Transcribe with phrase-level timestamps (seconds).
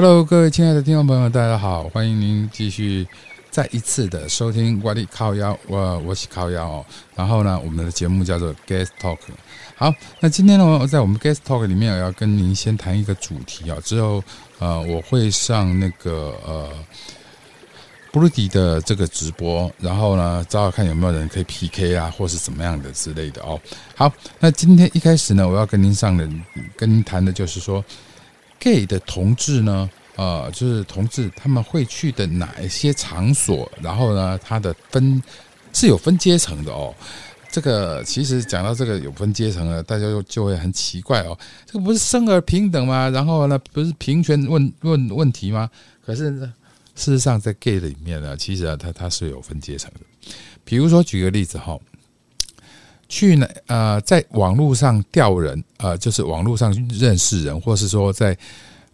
[0.00, 3.04] Hello，各位亲爱的听众朋友，大家好，欢迎您继续
[3.50, 6.86] 再一次的收听我的靠腰，我我是靠腰哦。
[7.16, 9.18] 然后呢，我们的节目叫做 Guest Talk。
[9.74, 13.76] 好，那今天呢，我在我们 Guest Talk 里面，我要跟您先谈一个主题啊。
[13.82, 14.22] 之后
[14.60, 16.68] 呃，我会上那个呃
[18.12, 23.60] 布鲁迪的这个直播，然后呢，找找看有没有人可以 PK 啊，或是怎么样的之类的哦。
[23.96, 26.24] 好，那今天一开始呢，我要跟您上的
[26.76, 27.84] 跟您谈的就是说。
[28.58, 33.70] Gay 的同志呢，呃，就是同志他们会去的哪一些场所？
[33.80, 35.22] 然后呢，他的分
[35.72, 36.94] 是有分阶层的哦。
[37.50, 41.36] 这个其实讲到这个有分阶层了，大家就就会很奇怪哦。
[41.64, 43.08] 这个不是生而平等吗？
[43.08, 45.70] 然后呢，不是平权问问问题吗？
[46.04, 46.52] 可是呢，
[46.94, 50.00] 事实上在 gay 里面呢，其实啊，它它是有分阶层的。
[50.62, 51.78] 比如说举个例子哈，
[53.08, 58.36] 去呢呃，在网络上钓人，呃，就是网络上认识人，或是说在。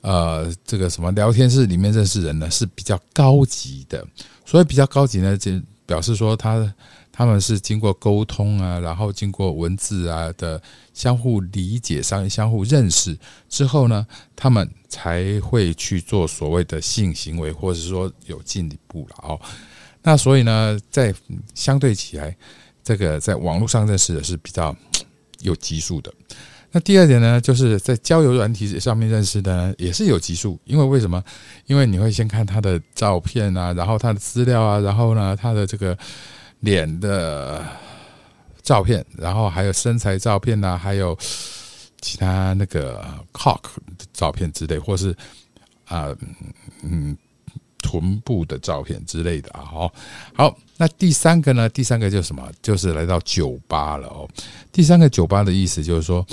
[0.06, 4.06] 呃，这个什么聊天室里面认识人呢是比较高级的，
[4.44, 5.50] 所以比较高级呢，就
[5.86, 6.74] 表示说他
[7.10, 10.60] 他们是经过沟通啊，然后经过文字啊的
[10.92, 13.16] 相互理解上相互认识
[13.48, 14.06] 之后呢，
[14.36, 19.40] 他们才会去做所谓的性行为，或者是说有进一步了哦。
[20.02, 21.14] 那所以呢，在
[21.54, 22.36] 相对起来，
[22.84, 24.76] 这个在网络上认识的是比较
[25.40, 26.12] 有级数的。
[26.70, 30.58] 那第二点呢，就是在交友软体上面认识的，也是有级数。
[30.64, 31.22] 因为为什么？
[31.66, 35.96] 因为你会先看他的照片啊，然后他的资料啊，然后呢，他的这个
[36.60, 37.64] 脸的
[38.60, 41.16] 照片，然后还有身材照片呐，还有
[42.00, 43.62] 其他那个 cock
[43.96, 45.14] 的照片之类，或是
[45.84, 46.08] 啊
[46.82, 47.16] 嗯
[47.78, 49.60] 臀部的照片之类的啊。
[49.60, 49.94] 好，
[50.34, 51.68] 好，那第三个呢？
[51.68, 52.48] 第三个就是什么？
[52.62, 54.28] 就是来到酒吧了哦。
[54.72, 56.26] 第三个酒吧的意思就是说。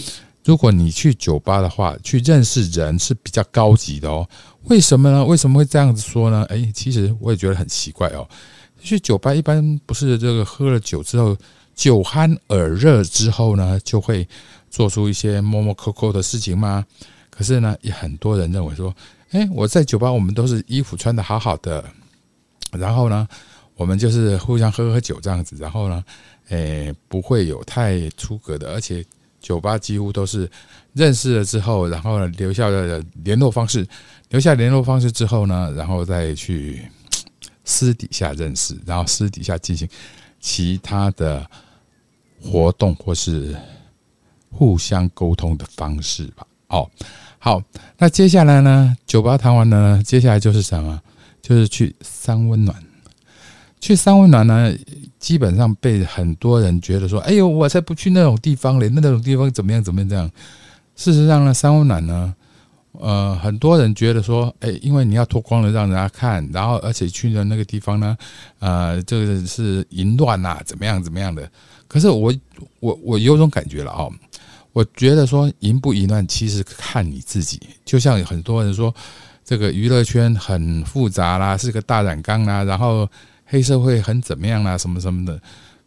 [0.44, 4.28] 如果你去酒吧的话，去认识人是比较高级的哦。
[4.64, 5.24] 为什么呢？
[5.24, 6.44] 为什么会这样子说呢？
[6.50, 8.28] 哎，其实我也觉得很奇怪哦。
[8.82, 11.38] 去酒吧一般不是这个喝了酒之后，
[11.76, 14.28] 酒酣耳热之后呢，就会
[14.72, 16.84] 做出一些摸摸抠抠的事情吗？
[17.30, 18.92] 可是呢，也很多人认为说，
[19.30, 21.86] 哎，我在酒吧我们都是衣服穿的好好的，
[22.72, 23.28] 然后呢，
[23.82, 26.04] 我们就是互相喝喝酒这样子，然后呢，
[26.50, 29.04] 诶，不会有太出格的，而且。
[29.42, 30.48] 酒吧几乎都是
[30.94, 33.84] 认识了之后，然后呢留下了联络方式，
[34.30, 36.88] 留下联络方式之后呢，然后再去
[37.66, 39.90] 私底下认识，然后私底下进行
[40.40, 41.44] 其他的
[42.40, 43.58] 活动或是
[44.52, 46.46] 互相沟通的方式吧。
[46.68, 46.88] 哦，
[47.40, 47.60] 好，
[47.98, 51.02] 那接下来呢，酒吧谈完了，呢，接下来就是什么？
[51.42, 52.78] 就是去三温暖。
[53.82, 54.74] 去三温暖呢？
[55.20, 58.90] 基本上被很多人觉得说：“哎呦，我才不去那种地方嘞！
[58.90, 59.84] 那种地方怎么样？
[59.84, 60.10] 怎么样？
[60.10, 60.28] 这样？”
[60.96, 62.34] 事实上呢，三温暖呢，
[62.94, 68.18] 呃，很多人觉得说：“哎，因为你要脱光了让人家看，然后而且去的那个地方呢，
[68.58, 71.02] 呃，这个是淫乱呐，怎么样？
[71.04, 71.48] 怎么样的？”
[71.88, 72.34] 可是我
[72.80, 74.12] 我我有种感觉了哦，
[74.74, 77.60] 我觉得说淫不淫乱，其实看你自己。
[77.86, 78.92] 就像很多人说，
[79.46, 83.08] 这个娱乐圈很复杂啦，是个大染缸啦，然后。
[83.52, 84.78] 黑社会很怎么样啦？
[84.78, 85.38] 什么什么的，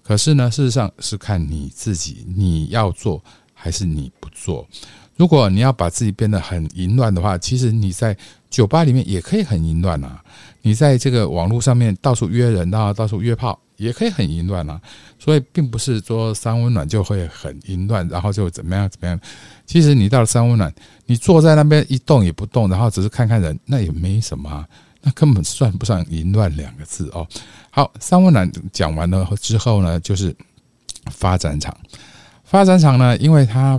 [0.03, 4.69] 可是呢，事实上是看你自己，你要做还是你不做。
[5.17, 8.15] 如果你要把自己变得很淫乱的话，其实你在
[8.51, 10.23] 酒吧里面也可以很淫乱啊。
[10.61, 14.79] 你在这个网络上面到处约人啊，到处约炮也可以很淫乱啊。
[15.19, 19.19] 所以并不是说三温暖就会很淫乱，然后就怎么样怎么样。
[19.65, 20.71] 其实你到了三温暖，
[21.07, 24.67] 你坐在那边一动也不动，然后只是看看人，那也没什么。
[25.05, 27.29] 那根本算不上淫乱两个字哦。
[27.71, 30.35] 好，三温暖讲完了之后呢，就是
[31.11, 31.77] 发展场。
[32.43, 33.79] 发展场呢，因为它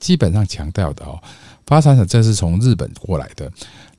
[0.00, 1.22] 基本上强调的哦，
[1.66, 3.50] 发展场这是从日本过来的。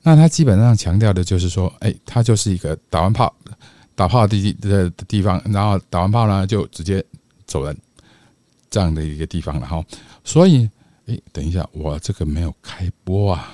[0.02, 3.34] 那它基本上强调的就是说，哎，它就是一个打完炮、
[3.94, 7.02] 打炮的地的地方，然后打完炮呢就直接
[7.46, 7.76] 走人
[8.68, 9.82] 这样的一个地方了哈。
[10.24, 10.68] 所以，
[11.06, 13.48] 哎，等一下，我这个没有开播啊。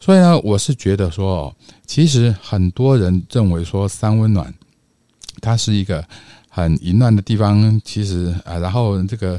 [0.00, 1.54] 所以呢，我是觉得说，
[1.86, 4.52] 其实很多人认为说三温暖，
[5.42, 6.02] 它是一个
[6.48, 7.78] 很淫乱的地方。
[7.84, 9.38] 其实啊，然后这个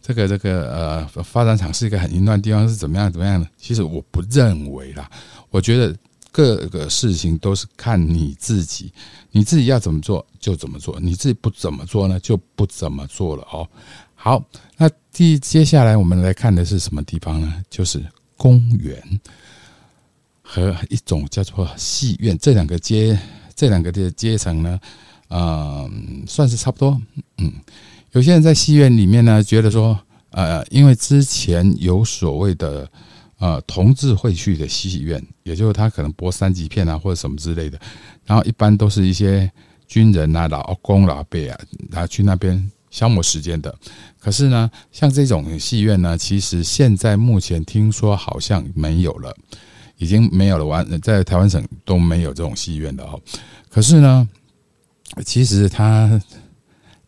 [0.00, 3.48] 这个这个呃，发展场是一个很淫乱的地方，是怎么样怎么样的？
[3.58, 5.10] 其实我不认为啦。
[5.50, 5.92] 我觉得
[6.30, 8.92] 各个事情都是看你自己，
[9.32, 13.68] 你自己要怎么做就怎么做，你自己不怎么做呢，就不怎么做了哦。
[14.14, 14.40] 好，
[14.76, 17.52] 那第接下来我们来看的是什么地方呢？
[17.68, 18.00] 就是
[18.36, 19.02] 公园。
[20.48, 23.18] 和一种叫做戏院，这两个阶
[23.56, 24.78] 这两个的阶层呢，
[25.26, 25.90] 呃，
[26.26, 26.98] 算是差不多。
[27.38, 27.52] 嗯，
[28.12, 29.98] 有些人在戏院里面呢，觉得说，
[30.30, 32.88] 呃，因为之前有所谓的
[33.38, 37.78] 呃同志会去的戏院，也就是他可能播三级片啊或者什么之类的，
[38.24, 39.50] 然后一般都是一些
[39.88, 41.58] 军人啊、老公老辈啊，
[41.90, 43.74] 然后去那边消磨时间的。
[44.20, 49.36] 可是呢，像这种戏院呢，其实现在目前听说好像没有了，
[49.98, 53.20] 已经没有了，完在台湾省都没有这种戏院的哦。
[53.70, 54.28] 可是呢，
[55.24, 56.20] 其实它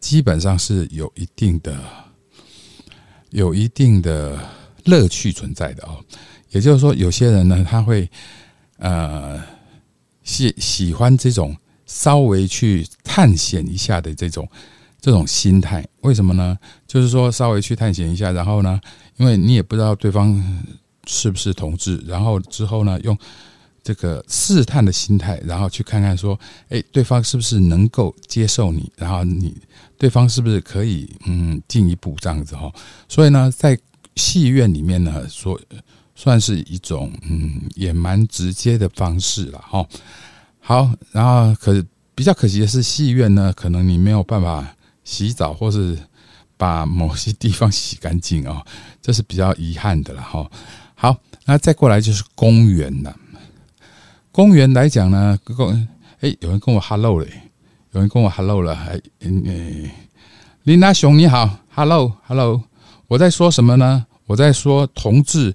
[0.01, 1.79] 基本上是有一定的、
[3.31, 4.39] 有一定的
[4.85, 6.03] 乐趣存在的哦。
[6.51, 8.11] 也就是说，有些人呢，他会
[8.79, 9.43] 呃
[10.23, 14.49] 喜喜欢这种稍微去探险一下的这种
[14.99, 15.87] 这种心态。
[16.01, 16.57] 为什么呢？
[16.87, 18.81] 就是说稍微去探险一下，然后呢，
[19.19, 20.43] 因为你也不知道对方
[21.09, 23.19] 是不是同志，然后之后呢，用。
[23.81, 26.39] 这个试探的心态，然后去看看说，
[26.69, 29.57] 哎，对方是不是能够接受你，然后你
[29.97, 32.71] 对方是不是可以嗯进一步这样子哈？
[33.09, 33.79] 所以呢，在
[34.17, 35.59] 戏院里面呢，说
[36.15, 39.87] 算是一种嗯也蛮直接的方式了哈。
[40.61, 41.83] 好，然后可
[42.15, 45.97] 比较可惜的是，戏院呢，可能你没有办法洗澡或是
[46.59, 48.63] 把某些地方洗干净啊，
[49.01, 50.51] 这是比较遗憾的了哈。
[51.01, 53.17] 好，那再过来就是公园了。
[54.33, 55.71] 公园来讲呢，公
[56.19, 57.29] 哎，有人跟我 hello 嘞，
[57.93, 59.89] 有人跟我 hello 了，还嗯，
[60.65, 62.61] 林达雄你好，hello hello，
[63.07, 64.07] 我在说什么呢？
[64.27, 65.55] 我在说同志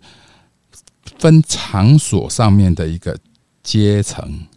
[1.20, 3.18] 分场所上面的一个
[3.62, 4.48] 阶层。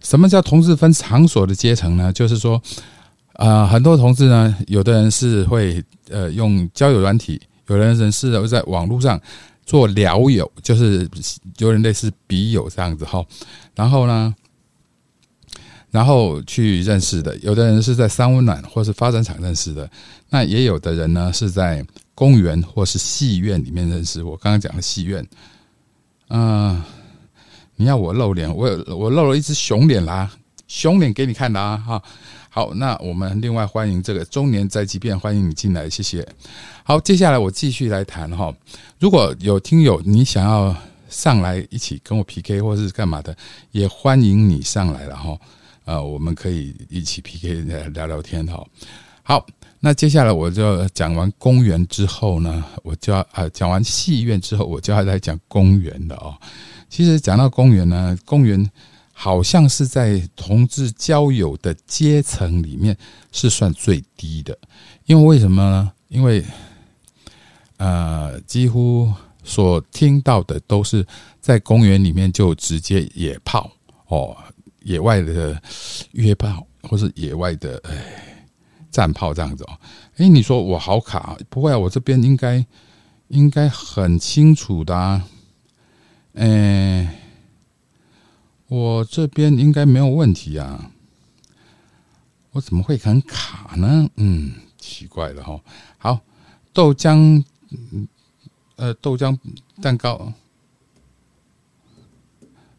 [0.00, 2.12] 什么叫同志分场所的阶层呢？
[2.12, 2.60] 就是说，
[3.34, 5.80] 啊，很多同志呢，有的人是会
[6.10, 9.20] 呃用交友软体，有的人是会在网络上。
[9.64, 11.08] 做聊友就是
[11.58, 13.24] 有点类似笔友这样子哈，
[13.74, 14.34] 然后呢，
[15.90, 19.88] 然后去认识的，有的人是在三温暖或是发展场认识的，
[20.28, 21.84] 那也有的人呢是在
[22.14, 24.22] 公园或是戏院里面认识。
[24.22, 25.26] 我刚刚讲的戏院，
[26.28, 26.82] 嗯，
[27.76, 30.30] 你要我露脸，我我露了一只熊脸啦，
[30.68, 32.02] 熊脸给你看的啊哈。
[32.54, 36.24] 好，那我们另外欢迎这个中年宅急便，欢迎你进来，谢谢。
[36.84, 38.54] 好，接下来我继续来谈哈。
[39.00, 40.72] 如果有听友你想要
[41.08, 43.36] 上来一起跟我 PK 或是干嘛的，
[43.72, 45.36] 也欢迎你上来了哈。
[45.84, 47.62] 呃，我们可以一起 PK
[47.92, 48.64] 聊聊天哈。
[49.24, 49.44] 好，
[49.80, 56.32] 那接下来我就讲完公园之后呢，我就要啊讲完戏院之后，我就要来讲公园的哦。
[56.88, 58.70] 其实讲到公园呢，公园。
[59.16, 62.94] 好像是在同志交友的阶层里面
[63.30, 64.58] 是算最低的，
[65.06, 65.92] 因为为什么呢？
[66.08, 66.44] 因为
[67.76, 69.10] 呃，几乎
[69.44, 71.06] 所听到的都是
[71.40, 73.70] 在公园里面就直接野炮
[74.08, 74.36] 哦，
[74.82, 75.62] 野外的
[76.12, 78.46] 约炮或是野外的哎
[78.90, 79.78] 战炮这样子哦。
[80.16, 81.36] 哎，你说我好卡？
[81.48, 82.64] 不会啊，我这边应该
[83.28, 85.24] 应该很清楚的啊，
[86.32, 87.08] 嗯。
[88.68, 90.90] 我这边应该没有问题啊，
[92.52, 94.08] 我怎么会很卡呢？
[94.16, 95.60] 嗯，奇怪了哈。
[95.98, 96.20] 好，
[96.72, 97.44] 豆浆，
[98.76, 99.38] 呃，豆浆
[99.82, 100.32] 蛋糕，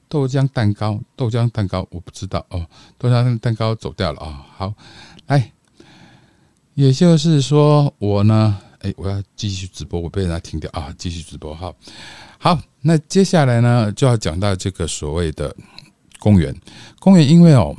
[0.10, 2.66] 豆浆蛋糕，豆浆蛋糕，我不知道哦。
[2.98, 4.46] 豆浆蛋糕走掉了啊。
[4.56, 4.74] 好，
[5.28, 5.52] 来，
[6.74, 10.94] 也就是说我呢，哎，我要继续直播，我被人家停掉啊。
[10.98, 11.76] 继续直播，好，
[12.46, 15.52] 好，那接下来呢，就要讲到这个所谓的。
[16.20, 16.56] 公园，
[17.00, 17.76] 公园因为哦，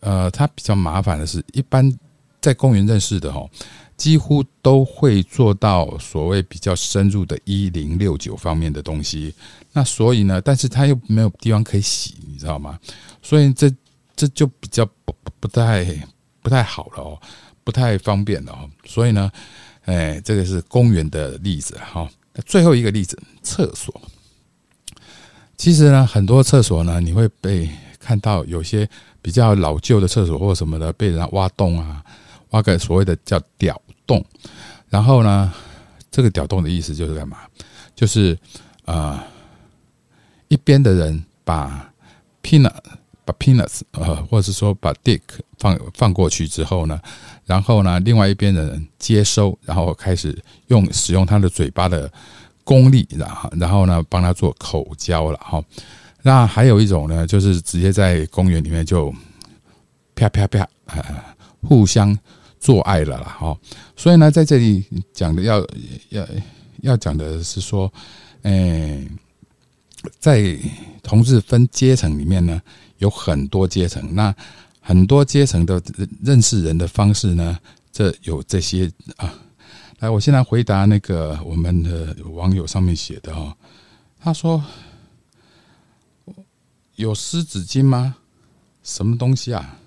[0.00, 1.90] 呃，它比较麻烦的是，一般
[2.38, 3.48] 在公园认识的哦，
[3.96, 9.34] 几乎都会做到所谓比较深入的一零六九方面的东西。
[9.72, 12.78] 那所以呢，但是它又没有地方可以洗，你知道吗？
[13.22, 13.74] 所以这
[14.14, 15.86] 这就比较不不太
[16.42, 17.18] 不太好了哦，
[17.64, 18.68] 不太方便了哦。
[18.84, 19.32] 所以呢，
[19.86, 22.06] 哎，这个是公园的例子哈。
[22.42, 24.00] 最后一个例子，厕所。
[25.56, 28.88] 其实呢，很多厕所呢，你会被看到有些
[29.22, 32.04] 比较老旧的厕所或什么的，被人挖洞啊，
[32.50, 34.24] 挖个所谓的叫屌洞。
[34.88, 35.52] 然后呢，
[36.10, 37.38] 这个屌洞的意思就是干嘛？
[37.94, 38.36] 就是
[38.84, 39.24] 啊，
[40.48, 41.92] 一边的人把
[42.42, 42.74] peanut
[43.24, 45.20] 把 peanuts 呃，或者是说把 dick
[45.58, 47.00] 放放过去之后呢，
[47.46, 50.36] 然后呢，另外一边的人接收，然后开始
[50.68, 52.10] 用使用他的嘴巴的。
[52.66, 55.62] 功力，然后然后呢，帮他做口交了哈。
[56.22, 59.14] 那还有一种呢，就是直接在公园里面就
[60.14, 60.66] 啪啪啪，
[61.60, 62.18] 互相
[62.58, 63.54] 做爱了啦哈。
[63.94, 65.58] 所以呢，在这里讲的要
[66.08, 66.26] 要
[66.80, 67.92] 要讲的是说，
[68.44, 69.06] 哎，
[70.18, 70.58] 在
[71.02, 72.60] 同志分阶层里面呢，
[72.98, 74.34] 有很多阶层，那
[74.80, 75.82] 很多阶层的
[76.22, 77.58] 认识人的方式呢，
[77.92, 79.32] 这有这些啊。
[80.00, 83.56] 来，我现在回答那个我们的网友上面写的哈，
[84.20, 84.62] 他说
[86.96, 88.16] ：“有湿纸巾吗？
[88.82, 89.78] 什么东西啊？”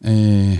[0.00, 0.58] 嗯，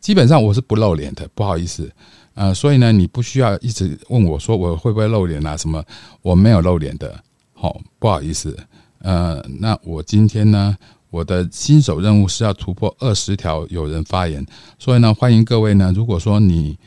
[0.00, 1.90] 基本上我是不露脸的，不好意思。
[2.34, 5.56] 呃，所以呢，你不需要一直问我说我会不会露脸啊？
[5.56, 5.82] 什么？
[6.20, 7.22] 我没有露脸的。
[7.60, 8.58] 好，不好意思。
[9.00, 10.74] 呃，那我今天呢，
[11.10, 14.42] 我的新手任务是要突破二十条有人发言，
[14.78, 16.78] 所以呢，欢迎各位呢，如果说你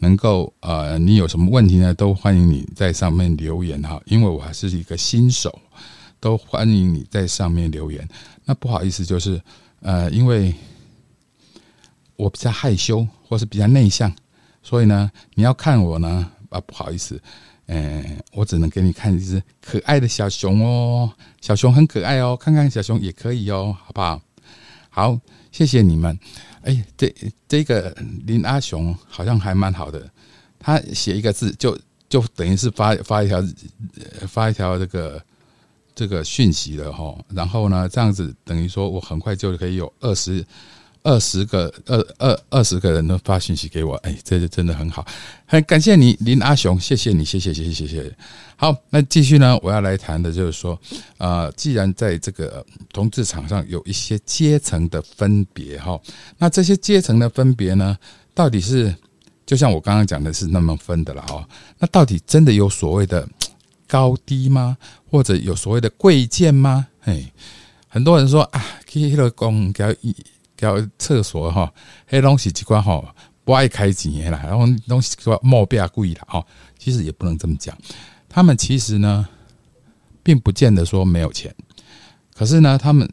[0.00, 5.56] 能够呃，你有什么问题呢，都欢迎你在上面留言哈，因为我还是一个新手，
[6.18, 8.08] 都欢迎你在上面留言。
[8.44, 9.40] 那不好意思，就是
[9.80, 10.52] 呃，因为
[12.16, 14.12] 我比较害羞，或是比较内向，
[14.60, 17.22] 所以呢，你要看我呢啊，不好意思。
[17.66, 24.20] 嗯，我只能给你看一只可爱的小熊哦，小熊很可爱哦，看看小熊也可以哦，好不好？
[24.88, 25.20] 好，
[25.50, 26.18] 谢谢你们。
[26.62, 27.14] 哎，这
[27.48, 30.08] 这个林阿雄好像还蛮好的，
[30.58, 31.76] 他写一个字就
[32.08, 33.42] 就等于是发发一条
[34.28, 35.22] 发一条这个
[35.94, 40.44] 这个讯息了哈，然后呢，这样子等于说我很快就可以有二十。
[41.06, 45.06] 二十个二二二十个人都发信息给我，哎，这就真的很好，
[45.46, 48.16] 很感谢你林阿雄，谢谢你，谢谢谢谢谢谢。
[48.56, 50.76] 好，那继续呢，我要来谈的就是说，
[51.18, 55.96] 呃，既然在这个同志场上有一些阶层的分别哈，
[56.38, 57.96] 那这些阶层的分别呢，
[58.34, 58.92] 到底是
[59.46, 61.48] 就像我刚刚讲的是那么分的了哈，
[61.78, 63.24] 那到底真的有所谓的
[63.86, 64.76] 高低吗？
[65.08, 66.88] 或者有所谓的贵贱吗？
[67.02, 67.32] 哎，
[67.86, 70.12] 很多人说啊，去那个公交一。
[70.56, 71.72] 叫厕所哈，
[72.06, 76.44] 黑东西机关哈不爱开钱啦，然后东西说冒变贵了哈，
[76.78, 77.76] 其实也不能这么讲，
[78.28, 79.28] 他们其实呢，
[80.22, 81.54] 并不见得说没有钱，
[82.34, 83.08] 可是呢，他们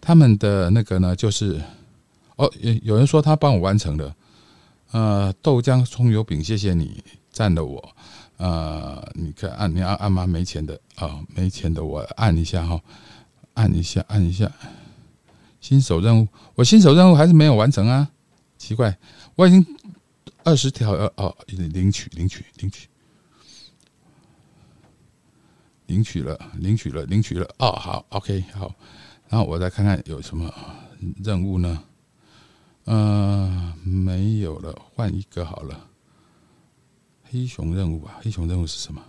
[0.00, 1.60] 他们的那个呢，就是
[2.36, 4.14] 哦，有有人说他帮我完成了，
[4.92, 7.96] 呃，豆浆葱油饼，谢谢你赞了我，
[8.36, 10.26] 呃，你看按你要按吗？
[10.26, 12.80] 没钱的啊，没钱的我按一下哈，
[13.54, 14.48] 按一下，按一下。
[15.66, 18.08] 新手任务，我新手任务还是没有完成啊！
[18.56, 18.96] 奇怪，
[19.34, 19.66] 我已经
[20.44, 22.88] 二十条呃哦，领取领取领取
[25.86, 28.72] 领取了领取了领取了哦，好，OK，好，
[29.28, 30.54] 然后我再看看有什么
[31.24, 31.82] 任务呢？
[32.84, 35.88] 呃，没有了，换一个好了。
[37.24, 39.02] 黑熊任务啊，黑熊任务是什么？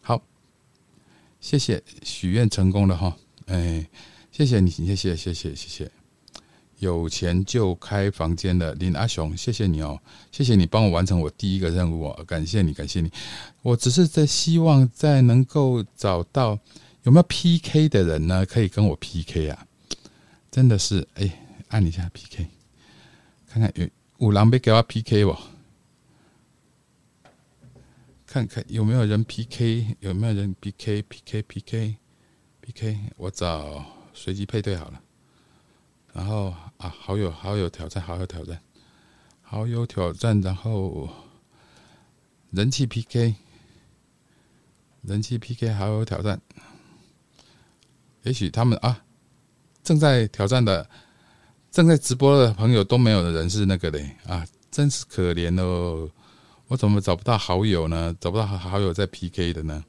[0.00, 0.22] 好，
[1.38, 3.14] 谢谢，许愿成功了哈，
[3.44, 3.86] 哎。
[4.32, 5.90] 谢谢你，谢谢谢谢谢谢，
[6.78, 10.00] 有钱就开房间的林阿雄，谢谢你哦，
[10.32, 13.10] 谢谢你帮我完成我第一个任务哦，感谢你，感谢你。
[13.62, 16.58] 我只是在希望在能够找到
[17.02, 19.66] 有没有 PK 的人呢，可以跟我 PK 啊，
[20.50, 21.30] 真的是哎，
[21.68, 22.46] 按一下 PK，
[23.46, 23.86] 看看有
[24.18, 25.36] 五郎别给我 PK 不？
[28.26, 31.96] 看看有没有人 PK，有没有人 PK，PK，PK，PK，
[33.16, 33.99] 我找。
[34.22, 35.00] 随机配对好了，
[36.12, 38.60] 然后啊，好友好友挑战，好友挑战，
[39.40, 41.08] 好友挑战，然后
[42.50, 43.34] 人气 PK，
[45.00, 46.38] 人气 PK，好友挑战。
[48.24, 49.02] 也许他们啊，
[49.82, 50.86] 正在挑战的，
[51.70, 56.10] 正在直播的朋友都没有的人是那个嘞啊，真是可怜哦！
[56.66, 58.14] 我怎么找不到好友呢？
[58.20, 59.82] 找不到好友在 PK 的呢？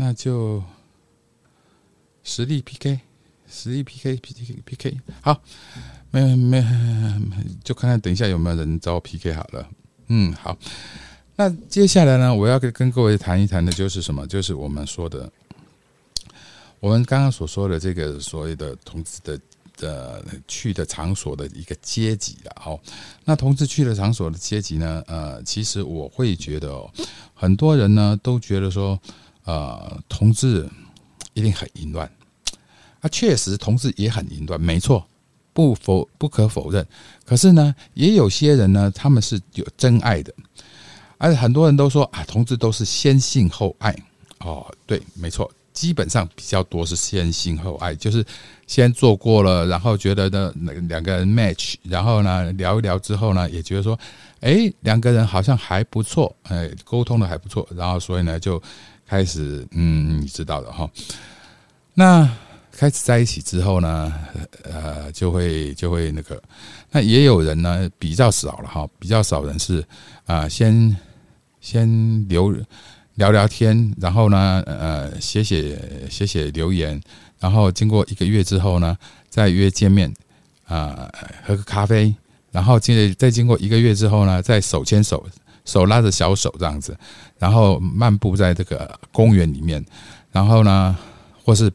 [0.00, 0.62] 那就
[2.22, 3.00] 实力 PK，
[3.50, 5.42] 实力 PK，PK，PK，好，
[6.12, 6.64] 没没，
[7.64, 9.68] 就看看等一下有没有人找我 PK 好了。
[10.06, 10.56] 嗯，好。
[11.34, 14.24] 那接下来呢，我要跟跟各位谈一谈的就是什么？
[14.28, 15.28] 就是我们说的，
[16.78, 19.40] 我们刚刚所说的这个所谓的同志的
[19.76, 22.52] 的去的场所的一个阶级了。
[22.54, 22.78] 好，
[23.24, 25.02] 那同志去的场所的阶级呢？
[25.08, 26.88] 呃，其实我会觉得哦，
[27.34, 28.96] 很多人呢都觉得说。
[29.48, 30.68] 呃，同志
[31.32, 32.06] 一定很淫乱，
[33.00, 35.02] 啊，确实同志也很淫乱，没错，
[35.54, 36.86] 不否不可否认。
[37.24, 40.30] 可是呢，也有些人呢，他们是有真爱的，
[41.16, 43.96] 而很多人都说啊，同志都是先性后爱。
[44.40, 48.22] 哦，对，没错，基本上比较多是先性后爱，就是
[48.66, 50.52] 先做过了，然后觉得呢，
[50.88, 53.98] 两个人 match，然后呢聊一聊之后呢，也觉得说，
[54.40, 58.62] 哎，两个人好像还不错，哎，沟通的还不错，然后所以呢就。
[59.08, 60.88] 开始，嗯，你知道的哈。
[61.94, 62.30] 那
[62.70, 64.12] 开始在一起之后呢，
[64.62, 66.40] 呃，就会就会那个。
[66.90, 69.82] 那也有人呢，比较少了哈，比较少人是
[70.26, 70.94] 啊，先
[71.60, 72.54] 先留
[73.14, 77.00] 聊聊天，然后呢，呃，写写写写留言，
[77.40, 78.96] 然后经过一个月之后呢，
[79.30, 80.12] 再约见面
[80.66, 81.10] 啊，
[81.44, 82.14] 喝个咖啡，
[82.52, 85.26] 然后接再经过一个月之后呢，再手牵手。
[85.68, 86.96] 手拉着小手这样子，
[87.38, 89.84] 然后漫步在这个公园里面，
[90.32, 90.96] 然后呢，
[91.44, 91.70] 或是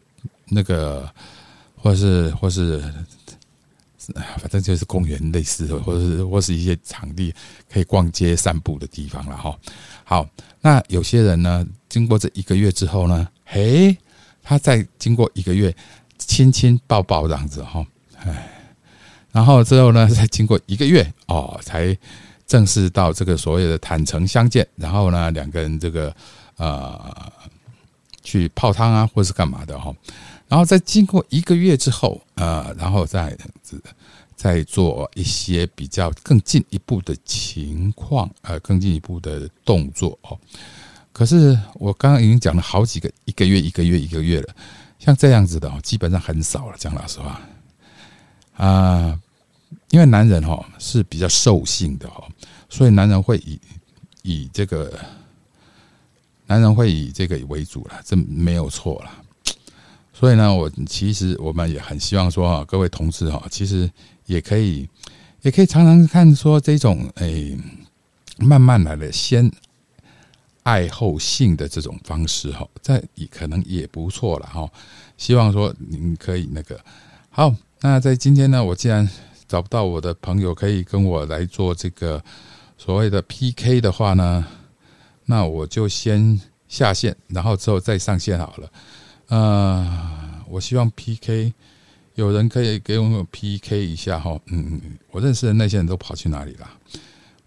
[0.49, 1.07] 那个，
[1.77, 2.83] 或是或是，
[4.39, 7.33] 反正就是公园类似的，或是或是一些场地
[7.71, 9.55] 可以逛街散步的地方了哈。
[10.03, 10.27] 好，
[10.59, 13.95] 那有些人呢，经过这一个月之后呢，嘿，
[14.41, 15.73] 他再经过一个月。
[16.25, 17.85] 亲亲抱抱这样子哈，
[18.23, 18.49] 哎，
[19.33, 21.95] 然后之后呢，再经过一个月哦，才
[22.45, 24.67] 正式到这个所谓的坦诚相见。
[24.75, 26.15] 然后呢，两个人这个
[26.57, 27.31] 呃
[28.21, 29.93] 去泡汤啊，或是干嘛的哈。
[30.47, 33.35] 然后再经过一个月之后，呃，然后再
[34.35, 40.37] 再做一些比较更进一步的情况，呃，更进一步的动作哦。
[41.11, 44.53] 可是我刚刚已经讲了好几个一个月、一个月、一个月了。
[44.99, 46.75] 像这样子的哦，基本上很少了。
[46.77, 47.41] 讲老实话，
[48.55, 49.19] 啊，
[49.93, 52.27] 因为男人哈是比较兽性的哈，
[52.67, 53.59] 所以男人会以
[54.23, 54.91] 以这个
[56.47, 59.11] 男人会以这个为主了，这没有错了。
[60.11, 63.87] 所以呢，我其实我们也很希望说啊，各位同志哈，其实
[64.25, 64.89] 也可以
[65.43, 67.55] 也可以常常看说这种诶，
[68.39, 69.51] 慢慢来的先。
[70.63, 74.65] 爱后性的这种方式哈，在也可能也不错了哈。
[75.17, 76.79] 希望说您可以那个
[77.29, 77.53] 好。
[77.81, 79.05] 那在今天呢，我既然
[79.53, 82.19] 找不到我的朋友可以跟我来做这个
[82.75, 84.43] 所谓的 PK 的话呢，
[85.25, 88.71] 那我就先下线，然后之后再上线好了。
[89.27, 91.53] 呃，我希望 PK
[92.15, 94.35] 有人可以给我 PK 一下哈。
[94.47, 94.81] 嗯，
[95.11, 96.67] 我认识的那些人都跑去哪里了？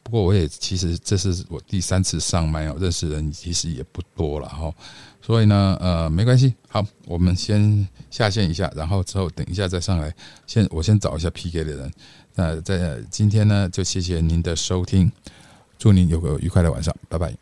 [0.07, 4.73] 不过我也其实这是我第三次上麦哦，认识人其实也不多了哈，
[5.21, 10.15] 所以呢，呃，没关系，好，我们先下线一下，然后之后等一下再上来，
[10.47, 11.93] 先我先找一下 PK 的人。
[12.37, 15.11] 那在今天呢，就谢谢您的收听，
[15.77, 17.35] 祝您有个愉快的晚上，拜拜。